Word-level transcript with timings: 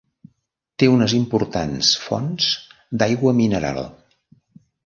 Té 0.83 0.87
unes 0.93 1.13
importants 1.17 1.91
fonts 2.05 2.49
d'aigua 3.03 3.37
mineral. 3.45 3.81